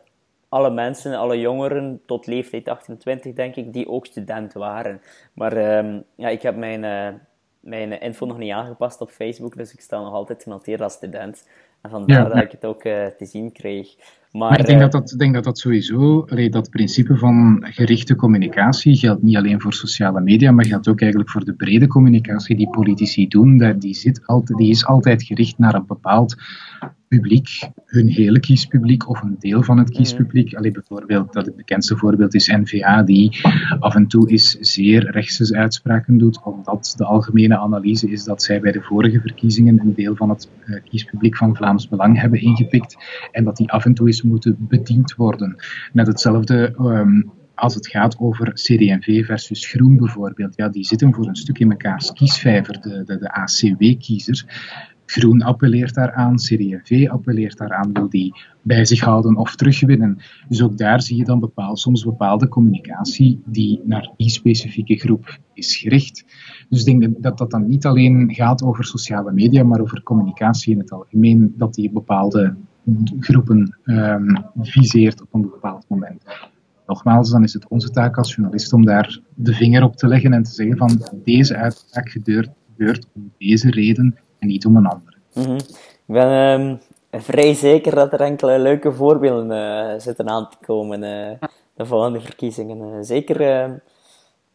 [0.49, 5.01] alle mensen, alle jongeren tot leeftijd 28, denk ik, die ook student waren.
[5.33, 7.19] Maar um, ja, ik heb mijn, uh,
[7.59, 11.47] mijn info nog niet aangepast op Facebook, dus ik sta nog altijd genoteerd als student.
[11.81, 13.95] En vandaar ja, dat ik het ook uh, te zien kreeg.
[14.31, 18.15] Maar, maar ik denk, dat dat, denk dat dat sowieso, allee, dat principe van gerichte
[18.15, 22.55] communicatie geldt niet alleen voor sociale media, maar geldt ook eigenlijk voor de brede communicatie
[22.55, 23.75] die politici doen.
[23.79, 26.35] Die, zit altijd, die is altijd gericht naar een bepaald
[27.07, 30.55] publiek, hun hele kiespubliek of een deel van het kiespubliek.
[30.55, 33.39] Allee, bijvoorbeeld, dat het bekendste voorbeeld is N-VA, die
[33.79, 38.59] af en toe is zeer rechtse uitspraken doet, omdat de algemene analyse is dat zij
[38.59, 42.97] bij de vorige verkiezingen een deel van het uh, kiespubliek van Vlaams Belang hebben ingepikt
[43.31, 45.55] en dat die af en toe is moeten bediend worden.
[45.93, 50.55] Net hetzelfde um, als het gaat over CD&V versus Groen bijvoorbeeld.
[50.55, 54.45] Ja, die zitten voor een stuk in mekaars kiesvijver, de, de, de ACW-kiezer.
[55.09, 60.17] Groen appelleert daaraan, CD&V appelleert daaraan, wil die bij zich houden of terugwinnen.
[60.47, 65.39] Dus ook daar zie je dan bepaald, soms bepaalde communicatie die naar die specifieke groep
[65.53, 66.25] is gericht.
[66.69, 70.73] Dus ik denk dat dat dan niet alleen gaat over sociale media, maar over communicatie
[70.73, 72.55] in het algemeen, dat die bepaalde
[73.19, 76.23] groepen um, viseert op een bepaald moment.
[76.87, 80.33] Nogmaals, dan is het onze taak als journalist om daar de vinger op te leggen
[80.33, 84.85] en te zeggen van deze uitspraak gebeurt, gebeurt om deze reden en niet om een
[84.85, 85.17] andere.
[85.33, 85.57] -hmm.
[86.07, 86.79] Ik ben um,
[87.21, 92.21] vrij zeker dat er enkele leuke voorbeelden uh, zitten aan te komen uh, de volgende
[92.21, 92.77] verkiezingen.
[92.77, 93.41] Uh, zeker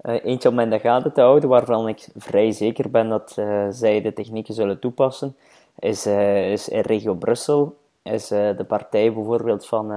[0.03, 3.33] eentje om in de gaten te houden, waarvan ik vrij zeker ben dat
[3.71, 5.37] zij de technieken zullen toepassen,
[5.79, 7.77] is, is in regio Brussel.
[8.03, 9.93] Is de partij bijvoorbeeld van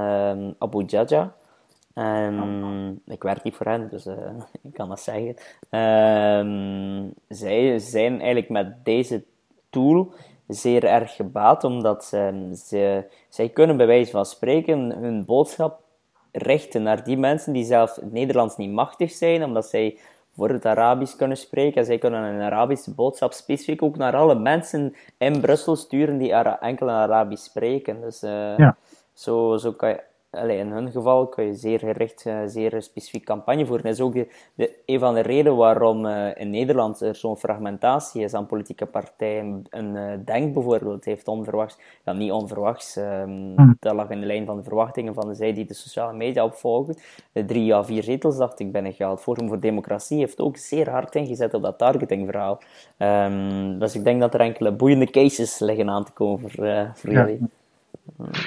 [0.58, 1.34] Abu Jaja.
[3.06, 4.06] Ik werk niet voor hen, dus
[4.68, 5.36] ik kan dat zeggen.
[7.28, 9.24] Zij zijn eigenlijk met deze
[9.76, 10.14] tool
[10.48, 15.80] zeer erg gebaat, omdat ze, ze, zij kunnen bij wijze van spreken hun boodschap
[16.32, 19.98] richten naar die mensen die zelf het Nederlands niet machtig zijn, omdat zij
[20.36, 21.78] voor het Arabisch kunnen spreken.
[21.78, 26.36] En zij kunnen een Arabische boodschap specifiek ook naar alle mensen in Brussel sturen die
[26.36, 28.02] Ara enkel Arabisch spreken.
[28.02, 28.78] Dus uh, ja.
[29.14, 30.02] zo, zo kan je
[30.36, 33.86] Allee, in hun geval kun je zeer gericht, uh, zeer specifiek campagne voeren.
[33.86, 37.38] Dat is ook de, de, een van de redenen waarom uh, in Nederland er zo'n
[37.38, 39.64] fragmentatie is aan politieke partijen.
[39.70, 44.46] Een uh, Denk bijvoorbeeld heeft onverwachts, ja niet onverwachts, um, dat lag in de lijn
[44.46, 46.96] van de verwachtingen van de zij die de sociale media opvolgen.
[47.32, 49.22] De drie à vier zetels, dacht ik, binnengehaald.
[49.22, 52.62] Forum voor Democratie heeft ook zeer hard ingezet op dat targetingverhaal.
[52.98, 57.12] Um, dus ik denk dat er enkele boeiende cases liggen aan te komen voor, voor
[57.12, 57.26] ja.
[57.26, 57.40] jullie.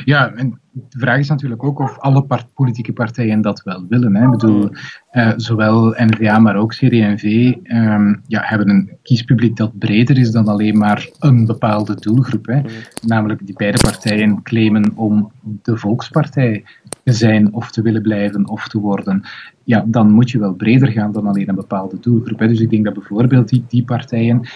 [0.05, 4.17] Ja, en de vraag is natuurlijk ook of alle part politieke partijen dat wel willen.
[4.17, 4.25] Hè.
[4.25, 4.71] Ik bedoel,
[5.13, 10.49] uh, zowel N-VA, maar ook CD&V um, ja, hebben een kiespubliek dat breder is dan
[10.49, 12.47] alleen maar een bepaalde doelgroep.
[12.47, 12.61] Hè.
[13.07, 15.33] Namelijk die beide partijen claimen om
[15.63, 16.65] de volkspartij
[17.05, 19.23] te zijn of te willen blijven of te worden.
[19.65, 22.39] Ja, dan moet je wel breder gaan dan alleen een bepaalde doelgroep.
[22.39, 22.49] Hè.
[22.49, 24.49] Dus ik denk dat bijvoorbeeld die, die partijen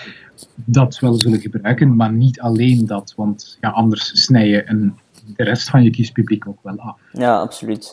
[0.55, 4.99] dat wel zullen gebruiken, maar niet alleen dat, want ja, anders snij je een,
[5.37, 6.99] de rest van je kiespubliek ook wel af.
[7.13, 7.93] Ja, absoluut.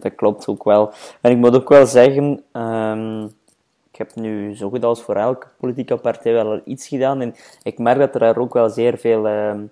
[0.00, 0.92] Dat klopt ook wel.
[1.20, 3.24] En ik moet ook wel zeggen, um,
[3.90, 7.78] ik heb nu zo goed als voor elke politieke partij wel iets gedaan en ik
[7.78, 9.70] merk dat er ook wel zeer veel um,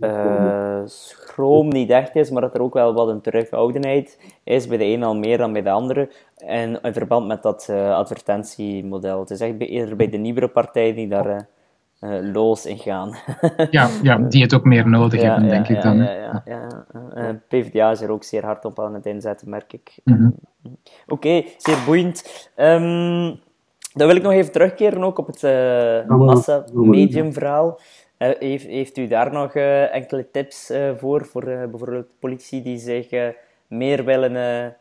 [0.00, 4.76] uh, schroom niet echt is, maar dat er ook wel wat een terugoudenheid is bij
[4.76, 6.10] de een al meer dan bij de andere.
[6.36, 9.20] En in verband met dat uh, advertentiemodel.
[9.20, 11.48] Het is echt eerder bij de nieuwere partijen die daar
[12.00, 13.14] uh, los in gaan.
[13.70, 15.96] ja, ja, die het ook meer nodig ja, hebben, ja, denk ja, ik dan.
[15.96, 16.86] Ja, ja, ja.
[17.16, 19.98] Uh, PvdA is er ook zeer hard op aan het inzetten, merk ik.
[20.04, 20.34] Mm -hmm.
[20.62, 20.72] Oké,
[21.06, 22.50] okay, zeer boeiend.
[22.56, 23.40] Um,
[23.92, 27.80] Dan wil ik nog even terugkeren ook op het uh, massa-medium verhaal.
[28.18, 33.34] Uh, heeft, heeft, u daar nog uh, enkele tips voor, voor bijvoorbeeld politici die zich
[33.66, 34.76] meer willen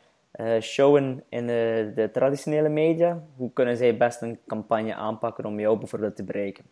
[0.61, 3.23] showen in de traditionele media?
[3.35, 6.63] Hoe kunnen zij best een campagne aanpakken om jou bijvoorbeeld te bereiken?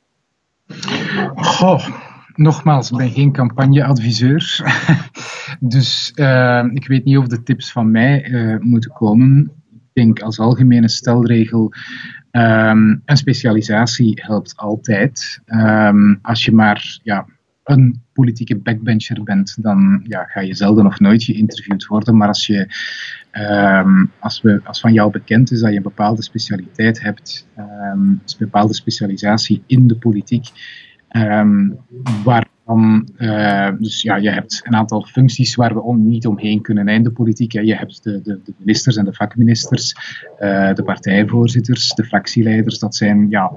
[1.35, 1.87] Goh,
[2.35, 4.61] nogmaals, ik ben geen campagneadviseur.
[5.59, 6.09] dus
[6.73, 9.51] ik weet niet of de tips van mij moeten komen.
[9.71, 11.73] Ik denk als algemene stelregel
[12.35, 15.41] Um, een specialisatie helpt altijd.
[15.45, 17.25] Um, als je maar ja,
[17.65, 22.17] een politieke backbencher bent, dan ja, ga je zelden of nooit geïnterviewd worden.
[22.17, 22.67] Maar als, je,
[23.31, 28.21] um, als, we, als van jou bekend is dat je een bepaalde specialiteit hebt, een
[28.37, 30.47] bepaalde specialisatie in de politiek,
[33.17, 37.11] uh, dus ja, je hebt een aantal functies waar we niet omheen kunnen in de
[37.11, 37.51] politiek.
[37.51, 39.95] Je hebt de, de, de, ministers en de vakministers,
[40.39, 42.79] uh, de partijvoorzitters, de fractieleiders.
[42.79, 43.51] Dat zijn, ja,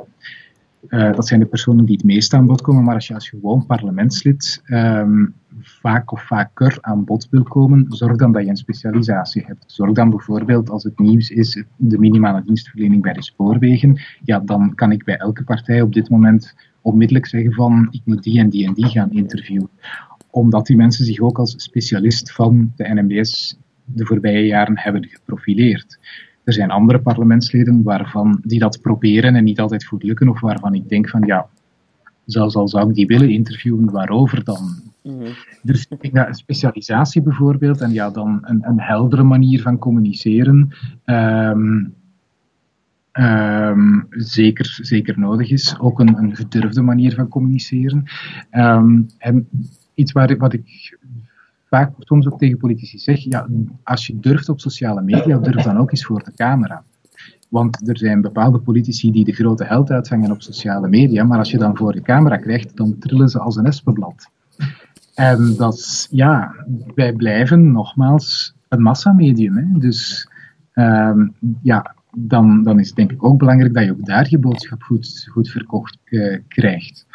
[0.89, 2.85] uh, dat zijn de personen die het meest aan bod komen.
[2.85, 8.17] Maar als je als gewoon parlementslid um, vaak of vaker aan bod wil komen, zorg
[8.17, 9.65] dan dat je een specialisatie hebt.
[9.67, 14.01] Zorg dan bijvoorbeeld als het nieuws is de minimale dienstverlening bij de spoorwegen.
[14.25, 18.23] Ja, dan kan ik bij elke partij op dit moment onmiddellijk zeggen van ik moet
[18.23, 19.69] die en die en die gaan interviewen.
[20.31, 25.99] Omdat die mensen zich ook als specialist van de NMBS de voorbije jaren hebben geprofileerd.
[26.49, 30.75] Er zijn andere parlementsleden waarvan die dat proberen en niet altijd goed lukken, of waarvan
[30.75, 31.47] ik denk van ja,
[32.25, 34.83] zelfs al zou ik die willen interviewen, waarover dan?
[35.03, 35.31] Mhm.
[35.63, 40.71] Dus ik specialisatie bijvoorbeeld, en ja, dan een, een heldere manier van communiceren,
[41.05, 41.95] um,
[43.13, 45.79] um, zeker, zeker nodig is.
[45.79, 48.05] Ook een, een gedurfde manier van communiceren.
[48.51, 49.49] Um, en
[49.95, 50.98] iets waar, wat ik
[51.69, 53.47] vaak soms ook tegen politici zeg, ja,
[53.83, 56.83] als je durft op sociale media, durf dan ook eens voor de camera.
[57.49, 61.51] Want er zijn bepaalde politici die de grote held uitzangen op sociale media, maar als
[61.51, 64.31] je dan voor de camera krijgt, dan trillen ze als een espenblad.
[65.15, 66.55] En dat ja,
[66.95, 69.57] wij blijven nogmaals een massamedium.
[69.57, 69.79] Hè?
[69.79, 70.29] Dus
[70.75, 74.39] um, ja, dan, dan is het denk ik ook belangrijk dat je ook daar je
[74.39, 77.07] boodschap goed, goed verkocht uh, krijgt.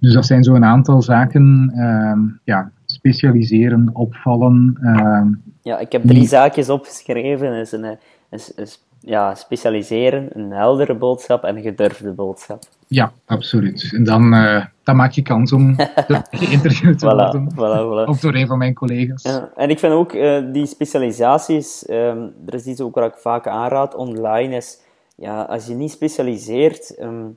[0.00, 1.72] Dus dat zijn zo'n aantal zaken.
[1.74, 4.78] Uh, ja, specialiseren, opvallen.
[4.80, 5.26] Uh,
[5.62, 7.52] ja, ik heb drie zaakjes opgeschreven.
[7.52, 7.98] Is een,
[8.30, 12.62] is, is, ja, specialiseren, een heldere boodschap en een gedurfde boodschap.
[12.86, 13.92] Ja, absoluut.
[13.94, 15.76] En dan, uh, dan maak je kans om
[16.30, 17.52] geïnterviewd te worden.
[17.52, 18.08] Voilà, voilà.
[18.12, 19.22] Of door een van mijn collega's.
[19.22, 23.18] Ja, en ik vind ook uh, die specialisaties, um, er is iets ook wat ik
[23.18, 24.80] vaak aanraad online, is
[25.16, 27.36] ja, als je niet specialiseert, um,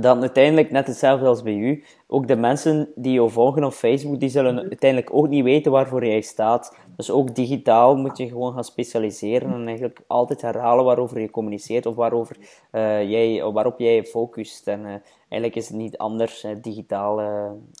[0.00, 1.84] dan uiteindelijk net hetzelfde als bij u.
[2.06, 6.06] Ook de mensen die je volgen op Facebook, die zullen uiteindelijk ook niet weten waarvoor
[6.06, 6.76] jij staat.
[6.96, 11.86] Dus ook digitaal moet je gewoon gaan specialiseren en eigenlijk altijd herhalen waarover je communiceert
[11.86, 12.36] of waarover,
[12.72, 14.68] uh, jij, waarop jij focust.
[14.68, 14.94] En uh,
[15.28, 17.16] eigenlijk is het niet anders uh, digitaal.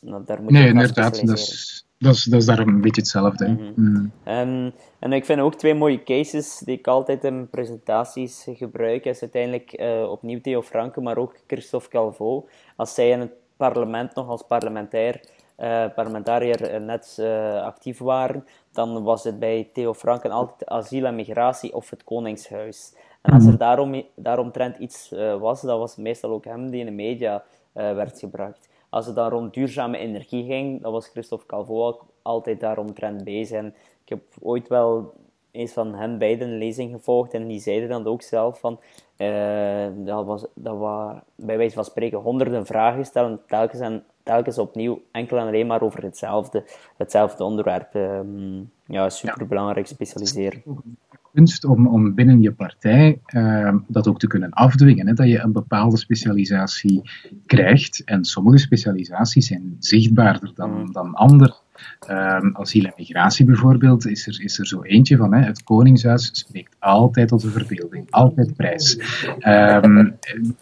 [0.02, 1.26] Nou, daar moet nee, je inderdaad.
[1.26, 3.48] Dat is, dat, is, dat is daar een beetje hetzelfde.
[3.48, 4.12] Mm -hmm.
[4.24, 4.72] mm.
[4.98, 9.04] en ik vind ook twee mooie cases die ik altijd in presentaties gebruik.
[9.04, 12.48] Is uiteindelijk opnieuw Theo Franke, maar ook Christophe Calvo.
[12.76, 15.20] Als zij in het parlement nog als parlementair
[15.58, 21.14] uh, parlementariër net uh, actief waren, dan was het bij Theo Franken altijd asiel en
[21.14, 22.94] migratie of het Koningshuis.
[23.22, 23.58] En als er mhm.
[23.58, 28.68] daarom, daaromtrent iets was, dat was meestal ook hem die in de media werd gebracht.
[28.88, 33.58] Als het dan rond duurzame energie ging, dan was Christophe Calvo ook altijd daaromtrent bezig.
[33.58, 35.14] En ik heb ooit wel
[35.50, 38.80] eens van hen beiden een lezing gevolgd en die zeiden dan ook zelf van
[39.94, 45.02] dat was, dat was bij wijze van spreken honderden vragen stellen, telkens en telkens opnieuw
[45.10, 46.64] enkel en alleen maar over hetzelfde,
[46.96, 47.94] hetzelfde onderwerp.
[47.94, 50.62] Um, ja, superbelangrijk specialiseren.
[51.36, 55.06] Kunst om, om binnen je partij uh, dat ook te kunnen afdwingen.
[55.06, 57.10] Hè, dat je een bepaalde specialisatie
[57.46, 58.04] krijgt.
[58.04, 60.92] En sommige specialisaties zijn zichtbaarder dan, mm.
[60.92, 61.54] dan andere.
[62.10, 65.34] Um, asiel en migratie bijvoorbeeld, is er, is er zo eentje van.
[65.34, 65.44] Hè.
[65.44, 68.98] Het Koningshuis spreekt altijd tot de verbeelding, altijd prijs.
[69.38, 70.16] Um,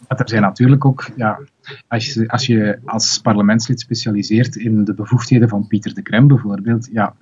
[0.07, 1.39] er zijn natuurlijk ook, ja,
[1.87, 6.89] als, je, als je als parlementslid specialiseert in de bevoegdheden van Pieter de Krem bijvoorbeeld,
[6.91, 7.15] ja,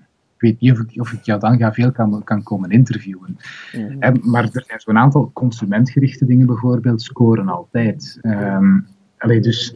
[0.44, 3.38] weet niet of ik, of ik jou dan ga veel kan, kan komen interviewen.
[3.76, 4.20] Mm.
[4.22, 8.20] maar er zijn zo'n aantal consumentgerichte dingen bijvoorbeeld, scoren altijd.
[8.22, 8.86] Um,
[9.18, 9.76] allee, dus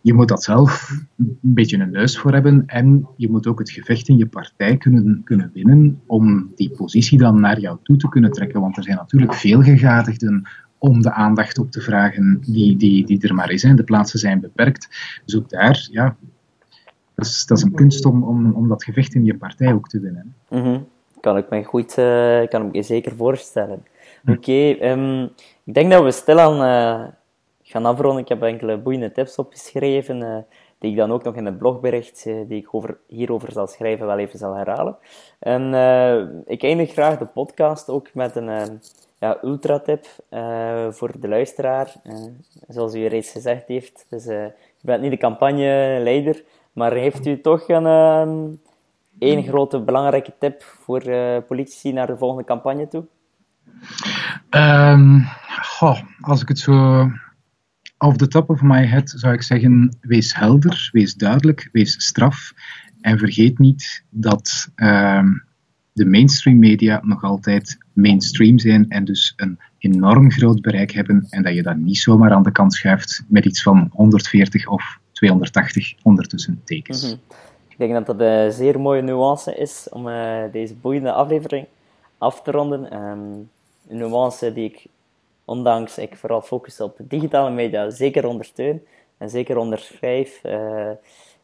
[0.00, 3.70] je moet dat zelf een beetje een neus voor hebben en je moet ook het
[3.70, 8.08] gevecht in je partij kunnen, kunnen winnen om die positie dan naar jou toe te
[8.08, 8.60] kunnen trekken.
[8.60, 10.48] Want er zijn natuurlijk veel gegadigden
[10.78, 13.62] om de aandacht op te vragen die, die, die er maar is.
[13.62, 13.74] Hè.
[13.74, 14.88] De plaatsen zijn beperkt.
[15.24, 16.16] Dus ook daar, ja,
[17.14, 19.88] dat is, dat is een kunst om, om, om dat gevecht in je partij ook
[19.88, 20.34] te winnen.
[20.48, 20.86] Mm
[21.20, 23.84] Kan ik me goed, uh, kan ik me zeker voorstellen.
[24.28, 25.22] Oké, ehm,
[25.64, 27.08] ik denk dat we stilaan uh,
[27.62, 28.22] gaan afronden.
[28.22, 30.36] Ik heb enkele boeiende tips opgeschreven, uh,
[30.78, 34.06] die ik dan ook nog in het blogbericht, uh, die ik over, hierover zal schrijven,
[34.06, 34.96] wel even zal herhalen.
[35.38, 35.62] En
[36.46, 38.80] ik eindig graag de podcast ook met een
[39.18, 40.06] ja, ultra-tip
[40.90, 41.94] voor de luisteraar.
[42.68, 46.44] zoals u reeds gezegd heeft, dus, je bent niet de campagneleider,
[46.74, 48.60] maar heeft u toch een,
[49.18, 51.02] één grote belangrijke tip voor
[51.48, 53.04] politici naar de volgende campagne toe?
[54.50, 55.24] Um,
[56.20, 57.06] als ik het zo
[57.98, 62.52] off the top of my head zou ik zeggen: wees helder, wees duidelijk, wees straf.
[63.00, 65.22] En vergeet niet dat uh,
[65.92, 71.26] de mainstream media nog altijd mainstream zijn en dus een enorm groot bereik hebben.
[71.30, 74.98] En dat je dat niet zomaar aan de kant schuift met iets van 140 of
[75.14, 77.02] 280 ondertussen tekens.
[77.02, 77.20] -hmm.
[77.68, 81.66] Ik denk dat dat een zeer mooie nuance is om uh, deze boeiende aflevering
[82.18, 83.02] af te ronden.
[83.02, 83.50] Um,
[83.88, 84.86] een nuance die ik,
[85.44, 88.82] ondanks ik vooral focus op digitale media, zeker ondersteun
[89.18, 90.40] en zeker onderschrijf.
[90.42, 90.90] Uh,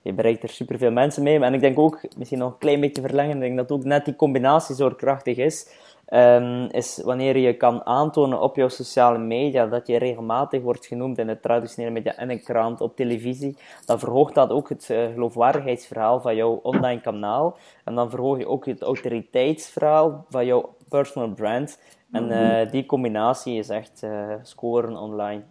[0.02, 1.40] je bereikt er superveel mensen mee.
[1.40, 4.04] En ik denk ook, misschien nog een klein beetje verlengen, ik denk dat ook net
[4.04, 5.68] die combinatie zo krachtig is.
[6.12, 11.18] Um, is wanneer je kan aantonen op jouw sociale media dat je regelmatig wordt genoemd
[11.18, 13.56] in het traditionele media, in een krant, op televisie,
[13.86, 17.56] dan verhoogt dat ook het uh, geloofwaardigheidsverhaal van jouw online kanaal.
[17.84, 21.80] En dan verhoog je ook het autoriteitsverhaal van jouw personal brand.
[22.12, 25.42] En uh, die combinatie is echt uh, scoren online.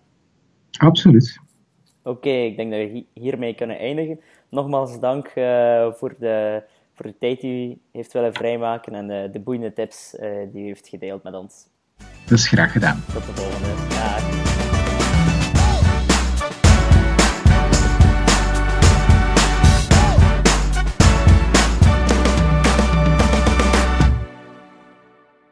[0.78, 1.40] Absoluut.
[2.04, 4.20] Oké, okay, ik denk dat we hiermee kunnen eindigen.
[4.50, 5.30] Nogmaals dank
[5.98, 6.64] voor, de,
[7.00, 10.16] voor de tijd die u heeft willen vrijmaken en de boeiende tips
[10.52, 11.68] die u heeft gedeeld met ons.
[12.26, 13.04] Dat is graag gedaan.
[13.14, 14.49] Tot de volgende.